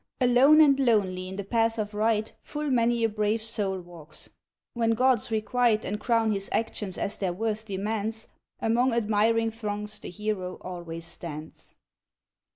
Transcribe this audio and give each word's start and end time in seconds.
Alone 0.19 0.61
and 0.61 0.79
lonely 0.79 1.29
in 1.29 1.35
the 1.35 1.43
path 1.43 1.77
of 1.77 1.93
right 1.93 2.33
Full 2.41 2.71
many 2.71 3.03
a 3.03 3.09
brave 3.09 3.43
soul 3.43 3.79
walks. 3.81 4.31
When 4.73 4.95
gods 4.95 5.29
requite 5.29 5.85
And 5.85 5.99
crown 5.99 6.31
his 6.31 6.49
actions 6.51 6.97
as 6.97 7.19
their 7.19 7.31
worth 7.33 7.65
demands, 7.65 8.27
Among 8.59 8.93
admiring 8.95 9.51
throngs 9.51 9.99
the 9.99 10.09
hero 10.09 10.57
always 10.63 11.05
stands. 11.05 11.75